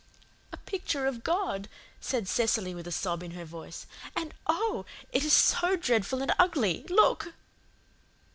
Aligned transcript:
"A 0.51 0.57
picture 0.57 1.05
of 1.05 1.23
God," 1.23 1.69
said 1.99 2.27
Cecily 2.27 2.73
with 2.73 2.87
a 2.87 2.91
sob 2.91 3.21
in 3.21 3.33
her 3.33 3.45
voice, 3.45 3.85
"and 4.15 4.33
oh, 4.47 4.83
it 5.11 5.23
is 5.23 5.31
so 5.33 5.75
dreadful 5.75 6.23
and 6.23 6.33
ugly. 6.39 6.87
Look!" 6.89 7.33